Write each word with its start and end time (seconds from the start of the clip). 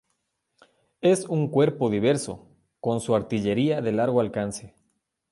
Es 1.01 1.25
un 1.29 1.47
cuerpo 1.51 1.91
diverso, 1.91 2.47
con 2.79 3.01
su 3.01 3.13
artillería 3.15 3.81
de 3.83 3.91
largo 3.91 4.19
alcance. 4.19 4.73